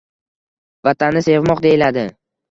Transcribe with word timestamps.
“Vatanni 0.87 1.21
sevmoq” 1.27 1.61
deyiladi. 1.67 2.07